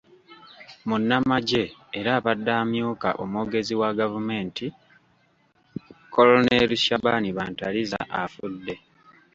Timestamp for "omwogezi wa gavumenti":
3.23-4.65